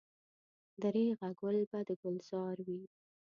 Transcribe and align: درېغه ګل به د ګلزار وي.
درېغه 0.81 1.29
ګل 1.39 1.57
به 1.69 1.79
د 1.87 1.89
ګلزار 2.01 2.57
وي. 2.67 2.81